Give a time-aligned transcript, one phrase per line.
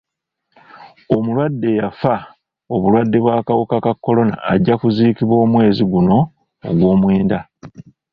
[1.15, 2.15] Omulwadde eyafa
[2.73, 6.17] obulwadde bw'akawuka ka kolona ajja kuziikibwa omwezi guno
[6.67, 7.37] ogwomwenda